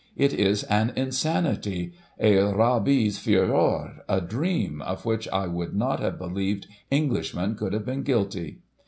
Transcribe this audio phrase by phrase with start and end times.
[0.17, 6.17] It is an insanity— a rabies furor— a dream— of which I would not have
[6.17, 8.61] believed Englishmen could have been guilty."